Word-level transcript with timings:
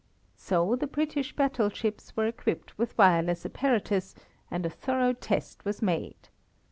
So 0.39 0.75
the 0.75 0.87
British 0.87 1.35
battle 1.35 1.69
ships 1.69 2.15
were 2.17 2.25
equipped 2.25 2.75
with 2.75 2.97
wireless 2.97 3.45
apparatus 3.45 4.15
and 4.49 4.65
a 4.65 4.69
thorough 4.71 5.13
test 5.13 5.63
was 5.63 5.83
made. 5.83 6.27